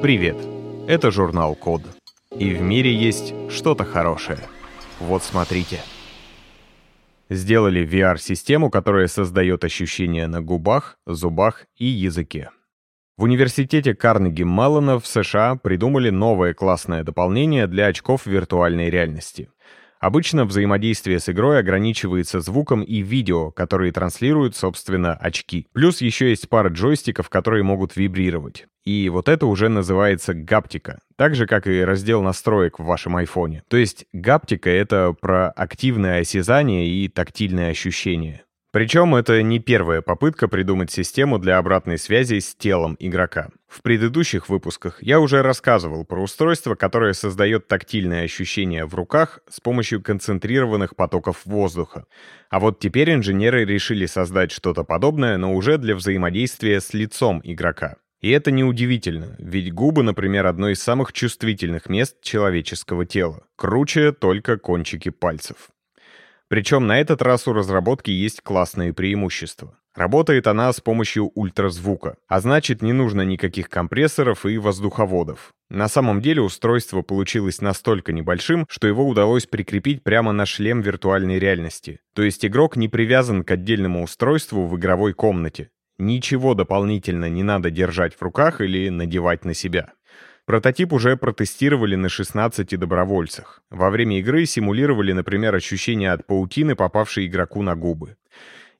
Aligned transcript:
Привет! 0.00 0.36
Это 0.86 1.10
журнал 1.10 1.56
Код. 1.56 1.82
И 2.30 2.54
в 2.54 2.62
мире 2.62 2.94
есть 2.94 3.34
что-то 3.50 3.84
хорошее. 3.84 4.38
Вот 5.00 5.24
смотрите. 5.24 5.80
Сделали 7.28 7.84
VR-систему, 7.84 8.70
которая 8.70 9.08
создает 9.08 9.64
ощущения 9.64 10.28
на 10.28 10.40
губах, 10.40 10.98
зубах 11.04 11.66
и 11.76 11.86
языке. 11.86 12.50
В 13.16 13.24
университете 13.24 13.92
Карнеги 13.92 14.44
Маллона 14.44 15.00
в 15.00 15.06
США 15.08 15.56
придумали 15.56 16.10
новое 16.10 16.54
классное 16.54 17.02
дополнение 17.02 17.66
для 17.66 17.86
очков 17.86 18.24
виртуальной 18.24 18.90
реальности. 18.90 19.50
Обычно 19.98 20.44
взаимодействие 20.44 21.18
с 21.18 21.28
игрой 21.28 21.58
ограничивается 21.58 22.38
звуком 22.38 22.82
и 22.82 23.00
видео, 23.02 23.50
которые 23.50 23.90
транслируют, 23.90 24.54
собственно, 24.54 25.14
очки. 25.14 25.66
Плюс 25.72 26.00
еще 26.00 26.30
есть 26.30 26.48
пара 26.48 26.68
джойстиков, 26.68 27.28
которые 27.28 27.64
могут 27.64 27.96
вибрировать. 27.96 28.68
И 28.88 29.10
вот 29.10 29.28
это 29.28 29.44
уже 29.44 29.68
называется 29.68 30.32
гаптика. 30.32 31.00
Так 31.16 31.34
же, 31.34 31.46
как 31.46 31.66
и 31.66 31.82
раздел 31.82 32.22
настроек 32.22 32.78
в 32.78 32.84
вашем 32.84 33.16
айфоне. 33.16 33.62
То 33.68 33.76
есть 33.76 34.06
гаптика— 34.14 34.70
это 34.70 35.12
про 35.12 35.50
активное 35.50 36.22
осязание 36.22 36.88
и 36.88 37.06
тактильное 37.08 37.70
ощущение. 37.70 38.44
Причем 38.72 39.14
это 39.14 39.42
не 39.42 39.58
первая 39.58 40.00
попытка 40.00 40.48
придумать 40.48 40.90
систему 40.90 41.38
для 41.38 41.58
обратной 41.58 41.98
связи 41.98 42.38
с 42.38 42.54
телом 42.54 42.96
игрока. 42.98 43.50
В 43.66 43.82
предыдущих 43.82 44.48
выпусках 44.48 45.02
я 45.02 45.20
уже 45.20 45.42
рассказывал 45.42 46.06
про 46.06 46.22
устройство, 46.22 46.74
которое 46.74 47.12
создает 47.12 47.68
тактильное 47.68 48.24
ощущение 48.24 48.86
в 48.86 48.94
руках 48.94 49.40
с 49.50 49.60
помощью 49.60 50.00
концентрированных 50.00 50.96
потоков 50.96 51.42
воздуха. 51.44 52.06
А 52.48 52.58
вот 52.58 52.78
теперь 52.78 53.12
инженеры 53.12 53.66
решили 53.66 54.06
создать 54.06 54.50
что-то 54.50 54.82
подобное, 54.82 55.36
но 55.36 55.54
уже 55.54 55.76
для 55.76 55.94
взаимодействия 55.94 56.80
с 56.80 56.94
лицом 56.94 57.42
игрока. 57.44 57.96
И 58.20 58.30
это 58.30 58.50
неудивительно, 58.50 59.36
ведь 59.38 59.72
губы, 59.72 60.02
например, 60.02 60.46
одно 60.46 60.70
из 60.70 60.82
самых 60.82 61.12
чувствительных 61.12 61.88
мест 61.88 62.20
человеческого 62.20 63.06
тела. 63.06 63.44
Круче 63.56 64.12
только 64.12 64.58
кончики 64.58 65.10
пальцев. 65.10 65.70
Причем 66.48 66.86
на 66.86 66.98
этот 66.98 67.22
раз 67.22 67.46
у 67.46 67.52
разработки 67.52 68.10
есть 68.10 68.40
классные 68.40 68.92
преимущества. 68.92 69.78
Работает 69.94 70.46
она 70.46 70.72
с 70.72 70.80
помощью 70.80 71.30
ультразвука, 71.34 72.16
а 72.28 72.40
значит 72.40 72.82
не 72.82 72.92
нужно 72.92 73.22
никаких 73.22 73.68
компрессоров 73.68 74.46
и 74.46 74.56
воздуховодов. 74.56 75.52
На 75.70 75.88
самом 75.88 76.22
деле 76.22 76.40
устройство 76.40 77.02
получилось 77.02 77.60
настолько 77.60 78.12
небольшим, 78.12 78.64
что 78.70 78.86
его 78.86 79.06
удалось 79.06 79.46
прикрепить 79.46 80.02
прямо 80.02 80.32
на 80.32 80.46
шлем 80.46 80.80
виртуальной 80.80 81.38
реальности. 81.38 82.00
То 82.14 82.22
есть 82.22 82.46
игрок 82.46 82.76
не 82.76 82.88
привязан 82.88 83.42
к 83.44 83.50
отдельному 83.50 84.02
устройству 84.02 84.66
в 84.66 84.76
игровой 84.78 85.12
комнате. 85.12 85.70
Ничего 85.98 86.54
дополнительно 86.54 87.28
не 87.28 87.42
надо 87.42 87.70
держать 87.70 88.14
в 88.14 88.22
руках 88.22 88.60
или 88.60 88.88
надевать 88.88 89.44
на 89.44 89.52
себя. 89.52 89.92
Прототип 90.46 90.92
уже 90.92 91.16
протестировали 91.16 91.96
на 91.96 92.08
16 92.08 92.78
добровольцах. 92.78 93.62
Во 93.68 93.90
время 93.90 94.18
игры 94.18 94.46
симулировали, 94.46 95.12
например, 95.12 95.54
ощущение 95.54 96.12
от 96.12 96.26
паутины, 96.26 96.74
попавшей 96.74 97.26
игроку 97.26 97.62
на 97.62 97.76
губы. 97.76 98.16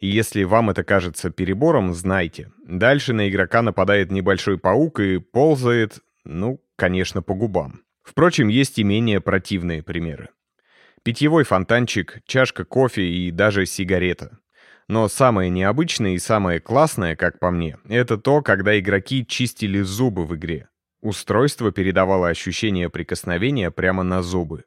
И 0.00 0.06
если 0.06 0.44
вам 0.44 0.70
это 0.70 0.84
кажется 0.84 1.30
перебором, 1.30 1.92
знайте. 1.92 2.52
Дальше 2.66 3.12
на 3.12 3.28
игрока 3.28 3.62
нападает 3.62 4.12
небольшой 4.12 4.56
паук 4.56 5.00
и 5.00 5.18
ползает, 5.18 5.98
ну, 6.24 6.62
конечно, 6.76 7.20
по 7.20 7.34
губам. 7.34 7.82
Впрочем, 8.02 8.48
есть 8.48 8.78
и 8.78 8.84
менее 8.84 9.20
противные 9.20 9.82
примеры. 9.82 10.28
Питьевой 11.02 11.44
фонтанчик, 11.44 12.20
чашка 12.26 12.64
кофе 12.64 13.02
и 13.02 13.30
даже 13.30 13.66
сигарета. 13.66 14.38
Но 14.88 15.06
самое 15.08 15.50
необычное 15.50 16.12
и 16.12 16.18
самое 16.18 16.60
классное, 16.60 17.14
как 17.14 17.38
по 17.38 17.50
мне, 17.50 17.76
это 17.88 18.16
то, 18.16 18.40
когда 18.40 18.78
игроки 18.78 19.26
чистили 19.26 19.82
зубы 19.82 20.24
в 20.24 20.34
игре. 20.34 20.68
Устройство 21.02 21.70
передавало 21.70 22.28
ощущение 22.28 22.88
прикосновения 22.88 23.70
прямо 23.70 24.02
на 24.02 24.22
зубы. 24.22 24.64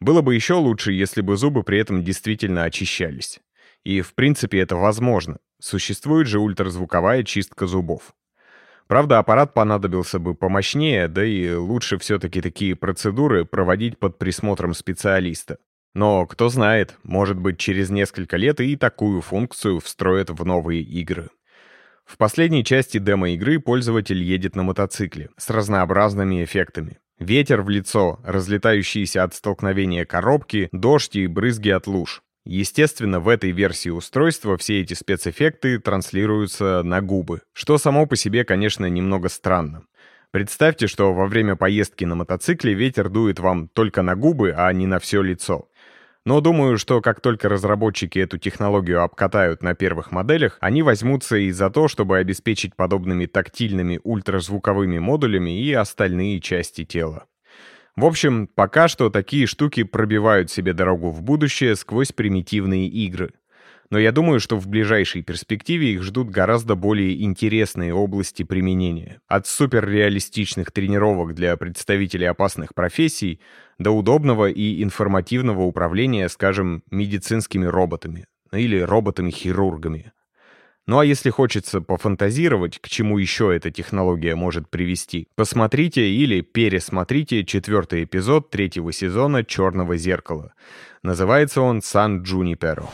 Было 0.00 0.22
бы 0.22 0.34
еще 0.34 0.54
лучше, 0.54 0.92
если 0.92 1.20
бы 1.20 1.36
зубы 1.36 1.62
при 1.62 1.78
этом 1.78 2.02
действительно 2.02 2.64
очищались. 2.64 3.40
И, 3.84 4.00
в 4.00 4.14
принципе, 4.14 4.58
это 4.58 4.76
возможно. 4.76 5.38
Существует 5.60 6.26
же 6.26 6.40
ультразвуковая 6.40 7.22
чистка 7.22 7.66
зубов. 7.66 8.12
Правда, 8.88 9.18
аппарат 9.18 9.54
понадобился 9.54 10.18
бы 10.18 10.34
помощнее, 10.34 11.08
да 11.08 11.24
и 11.24 11.52
лучше 11.54 11.96
все-таки 11.98 12.42
такие 12.42 12.76
процедуры 12.76 13.44
проводить 13.44 13.98
под 13.98 14.18
присмотром 14.18 14.74
специалиста. 14.74 15.58
Но, 15.94 16.26
кто 16.26 16.48
знает, 16.48 16.98
может 17.04 17.38
быть, 17.38 17.58
через 17.58 17.88
несколько 17.90 18.36
лет 18.36 18.60
и 18.60 18.76
такую 18.76 19.20
функцию 19.20 19.78
встроят 19.78 20.30
в 20.30 20.44
новые 20.44 20.82
игры. 20.82 21.28
В 22.04 22.18
последней 22.18 22.64
части 22.64 22.98
демо-игры 22.98 23.60
пользователь 23.60 24.22
едет 24.22 24.56
на 24.56 24.64
мотоцикле 24.64 25.30
с 25.38 25.48
разнообразными 25.50 26.44
эффектами. 26.44 26.98
Ветер 27.18 27.62
в 27.62 27.70
лицо, 27.70 28.20
разлетающиеся 28.24 29.22
от 29.22 29.34
столкновения 29.34 30.04
коробки, 30.04 30.68
дождь 30.72 31.14
и 31.14 31.28
брызги 31.28 31.70
от 31.70 31.86
луж. 31.86 32.22
Естественно, 32.44 33.20
в 33.20 33.28
этой 33.28 33.52
версии 33.52 33.88
устройства 33.88 34.58
все 34.58 34.80
эти 34.80 34.92
спецэффекты 34.92 35.78
транслируются 35.78 36.82
на 36.82 37.00
губы, 37.00 37.40
что 37.52 37.78
само 37.78 38.06
по 38.06 38.16
себе, 38.16 38.44
конечно, 38.44 38.84
немного 38.86 39.28
странно. 39.28 39.84
Представьте, 40.30 40.88
что 40.88 41.14
во 41.14 41.26
время 41.26 41.54
поездки 41.54 42.04
на 42.04 42.16
мотоцикле 42.16 42.74
ветер 42.74 43.08
дует 43.08 43.38
вам 43.38 43.68
только 43.68 44.02
на 44.02 44.16
губы, 44.16 44.52
а 44.54 44.70
не 44.72 44.86
на 44.86 44.98
все 44.98 45.22
лицо. 45.22 45.68
Но 46.26 46.40
думаю, 46.40 46.78
что 46.78 47.02
как 47.02 47.20
только 47.20 47.50
разработчики 47.50 48.18
эту 48.18 48.38
технологию 48.38 49.02
обкатают 49.02 49.62
на 49.62 49.74
первых 49.74 50.10
моделях, 50.10 50.56
они 50.60 50.82
возьмутся 50.82 51.36
и 51.36 51.50
за 51.50 51.68
то, 51.68 51.86
чтобы 51.86 52.16
обеспечить 52.16 52.74
подобными 52.76 53.26
тактильными 53.26 54.00
ультразвуковыми 54.02 54.98
модулями 54.98 55.60
и 55.60 55.72
остальные 55.74 56.40
части 56.40 56.84
тела. 56.84 57.26
В 57.94 58.06
общем, 58.06 58.48
пока 58.52 58.88
что 58.88 59.10
такие 59.10 59.46
штуки 59.46 59.84
пробивают 59.84 60.50
себе 60.50 60.72
дорогу 60.72 61.10
в 61.10 61.22
будущее 61.22 61.76
сквозь 61.76 62.10
примитивные 62.10 62.88
игры 62.88 63.34
но 63.90 63.98
я 63.98 64.12
думаю, 64.12 64.40
что 64.40 64.56
в 64.56 64.66
ближайшей 64.68 65.22
перспективе 65.22 65.92
их 65.92 66.02
ждут 66.02 66.30
гораздо 66.30 66.74
более 66.74 67.22
интересные 67.22 67.94
области 67.94 68.42
применения. 68.42 69.20
От 69.28 69.46
суперреалистичных 69.46 70.72
тренировок 70.72 71.34
для 71.34 71.56
представителей 71.56 72.26
опасных 72.26 72.74
профессий 72.74 73.40
до 73.78 73.90
удобного 73.90 74.50
и 74.50 74.82
информативного 74.82 75.62
управления, 75.62 76.28
скажем, 76.28 76.82
медицинскими 76.90 77.66
роботами 77.66 78.26
или 78.52 78.78
роботами-хирургами. 78.78 80.12
Ну 80.86 80.98
а 80.98 81.04
если 81.04 81.30
хочется 81.30 81.80
пофантазировать, 81.80 82.78
к 82.78 82.88
чему 82.88 83.16
еще 83.16 83.56
эта 83.56 83.70
технология 83.70 84.34
может 84.34 84.68
привести, 84.68 85.28
посмотрите 85.34 86.06
или 86.10 86.42
пересмотрите 86.42 87.44
четвертый 87.44 88.04
эпизод 88.04 88.50
третьего 88.50 88.92
сезона 88.92 89.44
«Черного 89.44 89.96
зеркала». 89.96 90.52
Называется 91.02 91.62
он 91.62 91.80
«Сан 91.80 92.22
Джуниперо». 92.22 92.84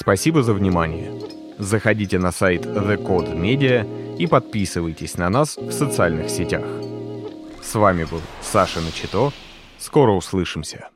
Спасибо 0.00 0.42
за 0.42 0.54
внимание. 0.54 1.12
Заходите 1.58 2.18
на 2.18 2.32
сайт 2.32 2.64
The 2.64 2.96
Code 2.96 3.38
Media 3.38 3.84
и 4.16 4.26
подписывайтесь 4.26 5.18
на 5.18 5.28
нас 5.28 5.58
в 5.58 5.72
социальных 5.72 6.30
сетях. 6.30 6.64
С 7.62 7.74
вами 7.74 8.04
был 8.04 8.22
Саша 8.40 8.80
Начито. 8.80 9.30
Скоро 9.78 10.12
услышимся. 10.12 10.88